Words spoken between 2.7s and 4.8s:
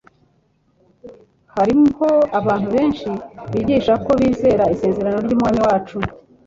benshi bigisha ko bizera